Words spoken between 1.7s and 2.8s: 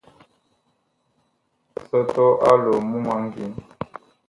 Sɔtɔɔ aloo